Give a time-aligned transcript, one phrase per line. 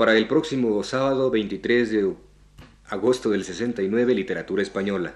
[0.00, 2.14] Para el próximo sábado 23 de
[2.88, 5.12] agosto del 69, Literatura Española.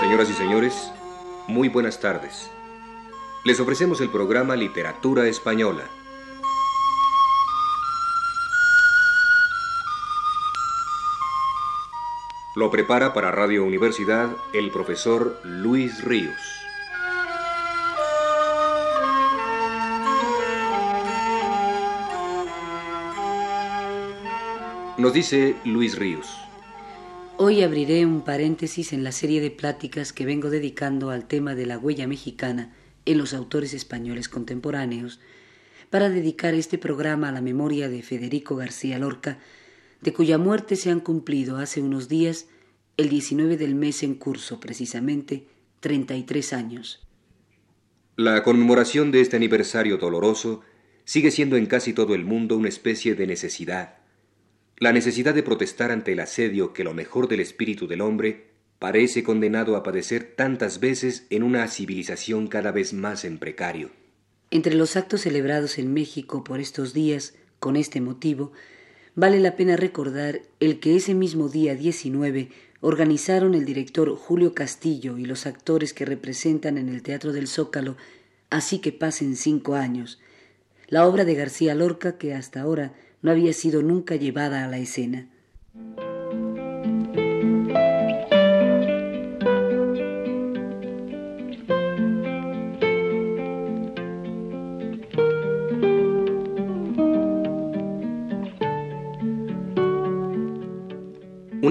[0.00, 0.90] Señoras y señores,
[1.48, 2.50] muy buenas tardes.
[3.44, 5.90] Les ofrecemos el programa Literatura Española.
[12.54, 16.36] Lo prepara para Radio Universidad el profesor Luis Ríos.
[24.98, 26.32] Nos dice Luis Ríos.
[27.38, 31.66] Hoy abriré un paréntesis en la serie de pláticas que vengo dedicando al tema de
[31.66, 32.72] la huella mexicana
[33.06, 35.20] en los autores españoles contemporáneos,
[35.90, 39.38] para dedicar este programa a la memoria de Federico García Lorca,
[40.00, 42.48] de cuya muerte se han cumplido hace unos días,
[42.96, 45.46] el 19 del mes en curso precisamente,
[45.80, 47.06] 33 años.
[48.16, 50.62] La conmemoración de este aniversario doloroso
[51.04, 53.98] sigue siendo en casi todo el mundo una especie de necesidad.
[54.78, 58.51] La necesidad de protestar ante el asedio que lo mejor del espíritu del hombre
[58.82, 63.90] parece condenado a padecer tantas veces en una civilización cada vez más en precario.
[64.50, 68.50] Entre los actos celebrados en México por estos días, con este motivo,
[69.14, 72.48] vale la pena recordar el que ese mismo día 19
[72.80, 77.96] organizaron el director Julio Castillo y los actores que representan en el Teatro del Zócalo
[78.50, 80.18] Así que pasen cinco años,
[80.88, 84.78] la obra de García Lorca que hasta ahora no había sido nunca llevada a la
[84.78, 85.28] escena.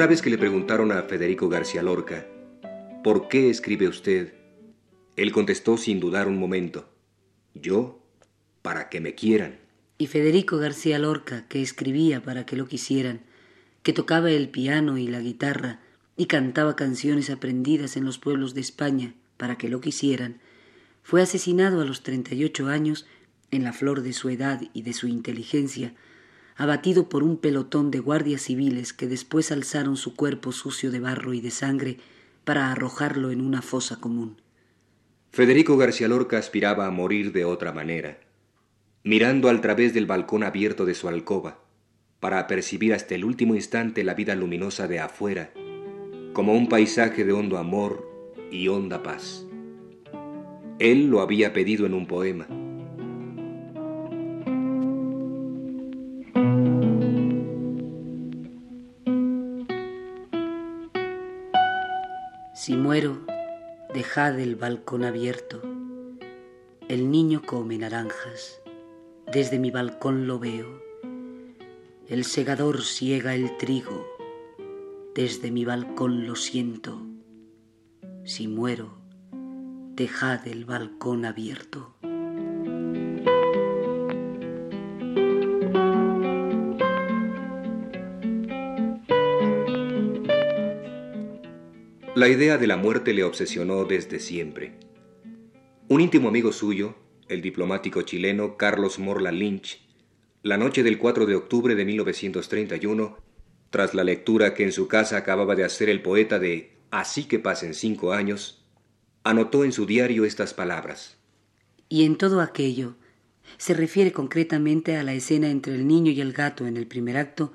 [0.01, 2.25] Una vez que le preguntaron a Federico García Lorca,
[3.03, 4.33] ¿por qué escribe usted?
[5.15, 6.89] Él contestó sin dudar un momento,
[7.53, 8.03] yo,
[8.63, 9.59] para que me quieran.
[9.99, 13.21] Y Federico García Lorca, que escribía para que lo quisieran,
[13.83, 15.81] que tocaba el piano y la guitarra
[16.17, 20.39] y cantaba canciones aprendidas en los pueblos de España para que lo quisieran,
[21.03, 23.05] fue asesinado a los 38 años
[23.51, 25.93] en la flor de su edad y de su inteligencia,
[26.55, 31.33] abatido por un pelotón de guardias civiles que después alzaron su cuerpo sucio de barro
[31.33, 31.97] y de sangre
[32.43, 34.37] para arrojarlo en una fosa común.
[35.31, 38.19] Federico García Lorca aspiraba a morir de otra manera,
[39.03, 41.59] mirando al través del balcón abierto de su alcoba,
[42.19, 45.51] para percibir hasta el último instante la vida luminosa de afuera,
[46.33, 48.07] como un paisaje de hondo amor
[48.51, 49.45] y honda paz.
[50.79, 52.47] Él lo había pedido en un poema.
[63.93, 65.61] Dejad el balcón abierto.
[66.87, 68.61] El niño come naranjas.
[69.31, 70.81] Desde mi balcón lo veo.
[72.07, 74.07] El segador siega el trigo.
[75.13, 77.01] Desde mi balcón lo siento.
[78.23, 78.97] Si muero,
[79.95, 81.95] dejad el balcón abierto.
[92.13, 94.73] La idea de la muerte le obsesionó desde siempre.
[95.87, 96.95] Un íntimo amigo suyo,
[97.29, 99.87] el diplomático chileno Carlos Morla Lynch,
[100.43, 103.17] la noche del 4 de octubre de 1931,
[103.69, 107.39] tras la lectura que en su casa acababa de hacer el poeta de Así que
[107.39, 108.65] pasen cinco años,
[109.23, 111.15] anotó en su diario estas palabras.
[111.87, 112.95] Y en todo aquello,
[113.57, 117.15] se refiere concretamente a la escena entre el niño y el gato en el primer
[117.15, 117.53] acto,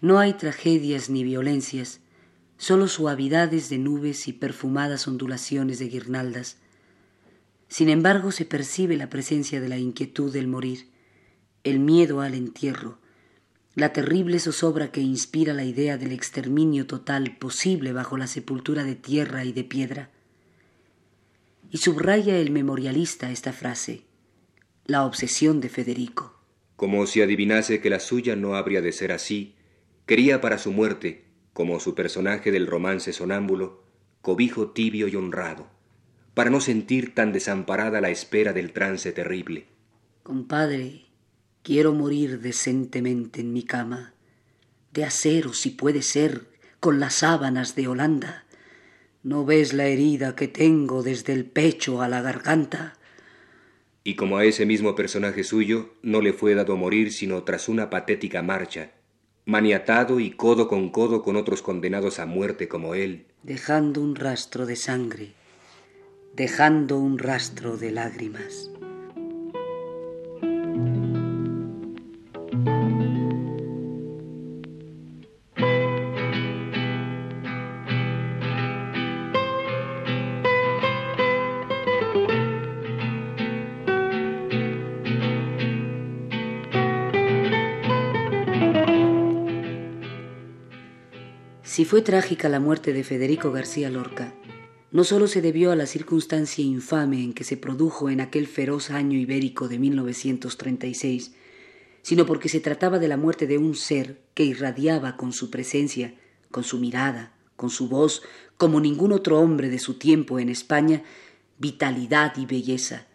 [0.00, 2.00] no hay tragedias ni violencias,
[2.58, 6.58] solo suavidades de nubes y perfumadas ondulaciones de guirnaldas.
[7.68, 10.88] Sin embargo, se percibe la presencia de la inquietud del morir,
[11.62, 12.98] el miedo al entierro,
[13.74, 18.96] la terrible zozobra que inspira la idea del exterminio total posible bajo la sepultura de
[18.96, 20.10] tierra y de piedra.
[21.70, 24.02] Y subraya el memorialista esta frase,
[24.84, 26.40] la obsesión de Federico.
[26.74, 29.54] Como si adivinase que la suya no habría de ser así,
[30.06, 31.27] quería para su muerte
[31.58, 33.82] como su personaje del romance sonámbulo,
[34.22, 35.66] cobijo tibio y honrado,
[36.34, 39.66] para no sentir tan desamparada la espera del trance terrible.
[40.22, 41.06] Compadre,
[41.64, 44.14] quiero morir decentemente en mi cama,
[44.92, 46.46] de acero si puede ser,
[46.78, 48.44] con las sábanas de Holanda.
[49.24, 52.94] ¿No ves la herida que tengo desde el pecho a la garganta?
[54.04, 57.90] y como a ese mismo personaje suyo no le fue dado morir sino tras una
[57.90, 58.92] patética marcha,
[59.48, 64.66] maniatado y codo con codo con otros condenados a muerte como él, dejando un rastro
[64.66, 65.32] de sangre,
[66.34, 68.70] dejando un rastro de lágrimas.
[91.78, 94.34] Si fue trágica la muerte de Federico García Lorca,
[94.90, 98.90] no solo se debió a la circunstancia infame en que se produjo en aquel feroz
[98.90, 101.34] año ibérico de 1936,
[102.02, 106.16] sino porque se trataba de la muerte de un ser que irradiaba con su presencia,
[106.50, 108.22] con su mirada, con su voz,
[108.56, 111.04] como ningún otro hombre de su tiempo en España,
[111.58, 113.06] vitalidad y belleza.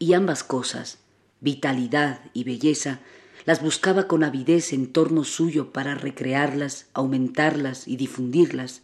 [0.00, 0.98] Y ambas cosas,
[1.40, 3.02] vitalidad y belleza,
[3.48, 8.82] las buscaba con avidez en torno suyo para recrearlas, aumentarlas y difundirlas.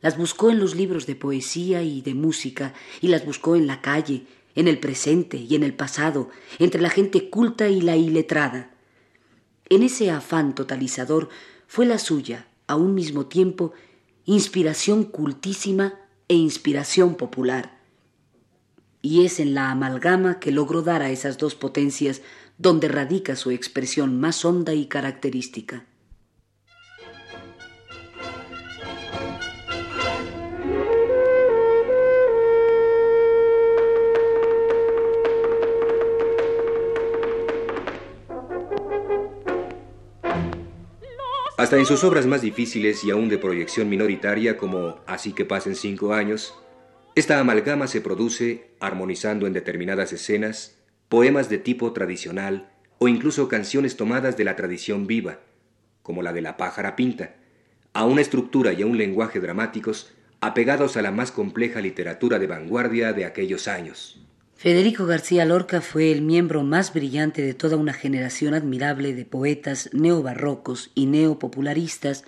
[0.00, 3.82] Las buscó en los libros de poesía y de música, y las buscó en la
[3.82, 8.72] calle, en el presente y en el pasado, entre la gente culta y la iletrada.
[9.68, 11.28] En ese afán totalizador
[11.68, 13.72] fue la suya, a un mismo tiempo,
[14.24, 15.94] inspiración cultísima
[16.26, 17.78] e inspiración popular.
[19.00, 22.22] Y es en la amalgama que logró dar a esas dos potencias
[22.58, 25.86] donde radica su expresión más honda y característica.
[41.58, 45.74] Hasta en sus obras más difíciles y aún de proyección minoritaria como Así que pasen
[45.74, 46.54] cinco años,
[47.14, 50.75] esta amalgama se produce armonizando en determinadas escenas
[51.08, 55.40] poemas de tipo tradicional o incluso canciones tomadas de la tradición viva,
[56.02, 57.34] como la de la pájara pinta,
[57.92, 62.46] a una estructura y a un lenguaje dramáticos apegados a la más compleja literatura de
[62.46, 64.20] vanguardia de aquellos años.
[64.54, 69.90] Federico García Lorca fue el miembro más brillante de toda una generación admirable de poetas
[69.92, 72.24] neobarrocos y neopopularistas,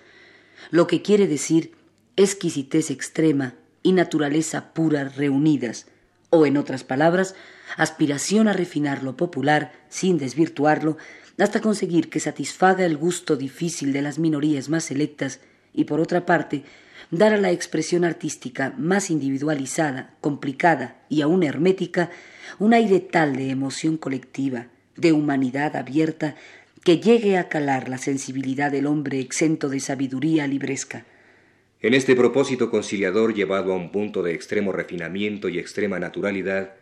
[0.71, 1.73] lo que quiere decir
[2.17, 5.87] exquisitez extrema y naturaleza pura reunidas,
[6.31, 7.35] o en otras palabras,
[7.77, 10.97] aspiración a refinar lo popular sin desvirtuarlo,
[11.39, 15.41] hasta conseguir que satisfaga el gusto difícil de las minorías más selectas
[15.73, 16.65] y, por otra parte,
[17.11, 22.11] dar a la expresión artística más individualizada, complicada y aún hermética
[22.59, 24.67] un aire tal de emoción colectiva,
[24.97, 26.35] de humanidad abierta,
[26.85, 31.05] que llegue a calar la sensibilidad del hombre exento de sabiduría libresca.
[31.81, 36.75] En este propósito conciliador llevado a un punto de extremo refinamiento y extrema naturalidad,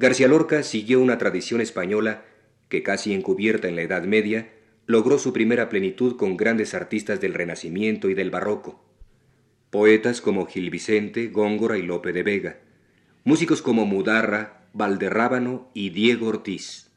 [0.00, 2.24] García Lorca siguió una tradición española
[2.70, 4.48] que, casi encubierta en la Edad Media,
[4.86, 8.82] logró su primera plenitud con grandes artistas del Renacimiento y del Barroco.
[9.68, 12.60] Poetas como Gil Vicente, Góngora y Lope de Vega.
[13.24, 16.89] Músicos como Mudarra, Valderrábano y Diego Ortiz.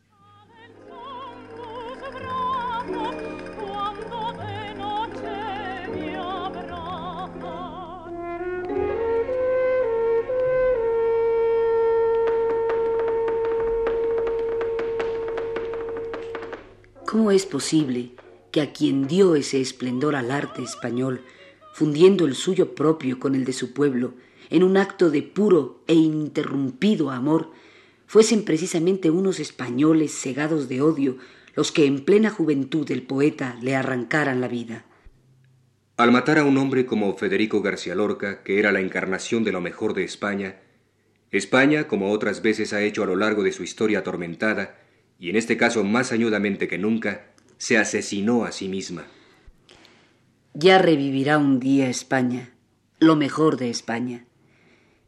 [17.13, 18.09] ¿Cómo es posible
[18.51, 21.21] que a quien dio ese esplendor al arte español,
[21.71, 24.15] fundiendo el suyo propio con el de su pueblo,
[24.49, 27.51] en un acto de puro e ininterrumpido amor,
[28.07, 31.17] fuesen precisamente unos españoles cegados de odio
[31.53, 34.83] los que en plena juventud del poeta le arrancaran la vida?
[35.97, 39.61] Al matar a un hombre como Federico García Lorca, que era la encarnación de lo
[39.61, 40.61] mejor de España,
[41.29, 44.79] España, como otras veces ha hecho a lo largo de su historia atormentada,
[45.19, 49.05] y en este caso más añudamente que nunca, se asesinó a sí misma.
[50.53, 52.53] Ya revivirá un día España,
[52.99, 54.25] lo mejor de España.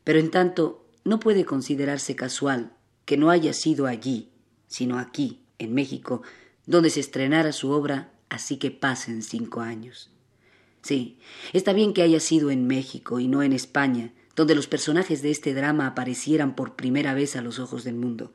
[0.03, 2.73] Pero en tanto, no puede considerarse casual
[3.05, 4.31] que no haya sido allí,
[4.67, 6.23] sino aquí, en México,
[6.65, 10.11] donde se estrenara su obra Así que pasen cinco años.
[10.81, 11.19] Sí,
[11.53, 15.31] está bien que haya sido en México y no en España, donde los personajes de
[15.31, 18.33] este drama aparecieran por primera vez a los ojos del mundo.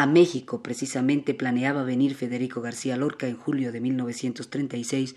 [0.00, 5.14] A México precisamente planeaba venir Federico García Lorca en julio de 1936,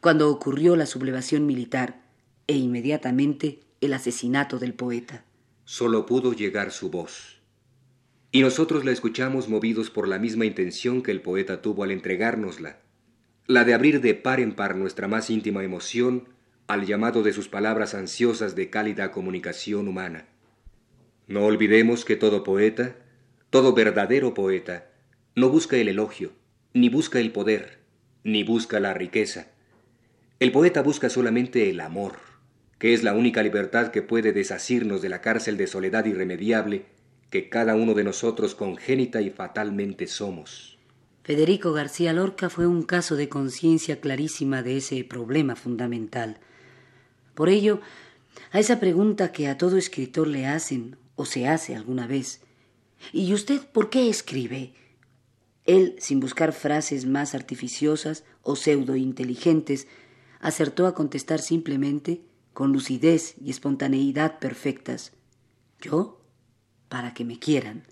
[0.00, 2.00] cuando ocurrió la sublevación militar
[2.46, 5.26] e inmediatamente el asesinato del poeta.
[5.66, 7.42] Solo pudo llegar su voz.
[8.30, 12.78] Y nosotros la escuchamos movidos por la misma intención que el poeta tuvo al entregárnosla,
[13.46, 16.30] la de abrir de par en par nuestra más íntima emoción
[16.68, 20.24] al llamado de sus palabras ansiosas de cálida comunicación humana.
[21.26, 22.96] No olvidemos que todo poeta
[23.52, 24.86] Todo verdadero poeta
[25.34, 26.32] no busca el elogio,
[26.72, 27.80] ni busca el poder,
[28.24, 29.48] ni busca la riqueza.
[30.40, 32.14] El poeta busca solamente el amor,
[32.78, 36.86] que es la única libertad que puede desasirnos de la cárcel de soledad irremediable
[37.28, 40.78] que cada uno de nosotros congénita y fatalmente somos.
[41.22, 46.38] Federico García Lorca fue un caso de conciencia clarísima de ese problema fundamental.
[47.34, 47.82] Por ello,
[48.50, 52.40] a esa pregunta que a todo escritor le hacen o se hace alguna vez,
[53.12, 54.74] ¿y usted por qué escribe?
[55.64, 59.86] Él, sin buscar frases más artificiosas o pseudo inteligentes,
[60.40, 62.20] acertó a contestar simplemente,
[62.52, 65.12] con lucidez y espontaneidad perfectas.
[65.80, 66.20] ¿Yo?
[66.88, 67.84] Para que me quieran.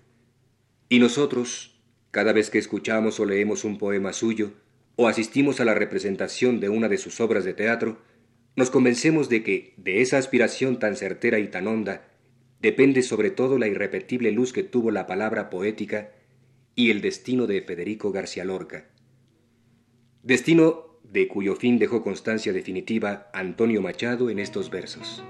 [0.89, 1.79] Y nosotros,
[2.11, 4.51] cada vez que escuchamos o leemos un poema suyo,
[4.97, 7.99] o asistimos a la representación de una de sus obras de teatro,
[8.55, 12.10] nos convencemos de que de esa aspiración tan certera y tan honda
[12.61, 16.11] depende sobre todo la irrepetible luz que tuvo la palabra poética
[16.75, 18.87] y el destino de Federico García Lorca.
[20.23, 25.23] Destino de cuyo fin dejó constancia definitiva Antonio Machado en estos versos.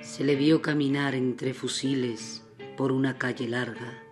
[0.00, 2.42] Se le vio caminar entre fusiles
[2.80, 4.02] por una calle larga,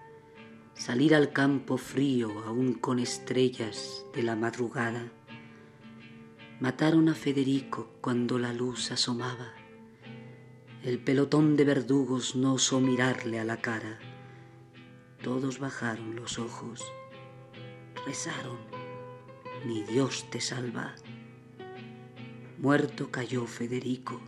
[0.75, 5.11] salir al campo frío aún con estrellas de la madrugada.
[6.61, 9.55] Mataron a Federico cuando la luz asomaba.
[10.85, 14.01] El pelotón de verdugos no osó mirarle a la cara.
[15.23, 16.85] Todos bajaron los ojos,
[18.05, 18.59] rezaron,
[19.65, 20.95] ni Dios te salva.
[22.59, 24.21] Muerto cayó Federico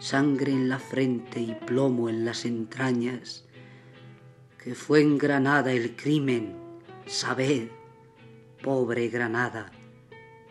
[0.00, 3.44] sangre en la frente y plomo en las entrañas,
[4.62, 6.56] que fue en Granada el crimen,
[7.06, 7.68] sabed,
[8.62, 9.70] pobre Granada,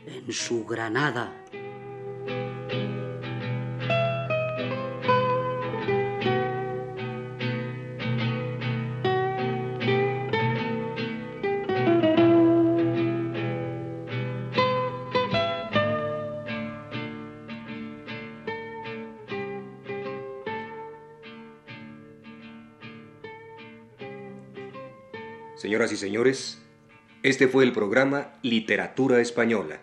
[0.05, 1.38] en su Granada.
[25.59, 26.57] Señoras y señores,
[27.21, 29.81] este fue el programa Literatura Española.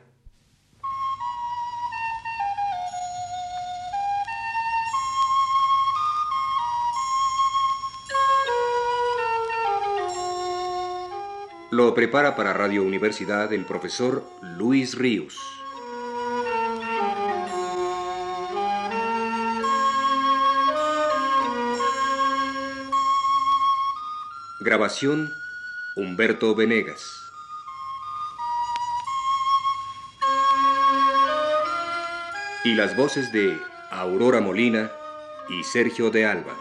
[11.71, 15.63] Lo prepara para Radio Universidad el profesor Luis Ríos.
[24.61, 25.31] Grabación
[25.99, 27.33] Humberto Venegas.
[32.65, 33.59] Y las voces de
[33.91, 34.93] Aurora Molina
[35.49, 36.55] y Sergio de Alba.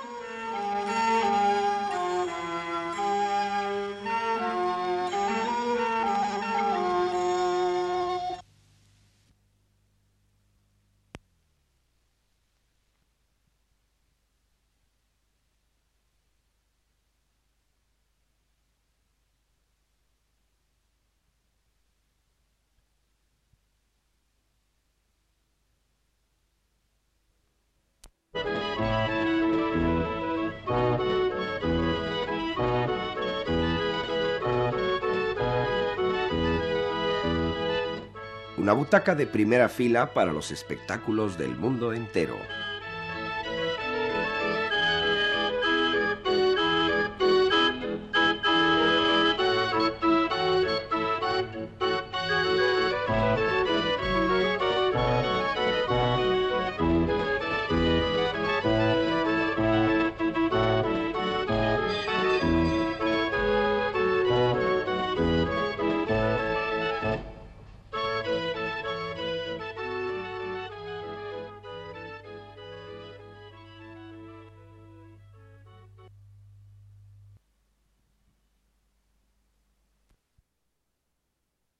[38.65, 42.35] Una butaca de primera fila para los espectáculos del mundo entero.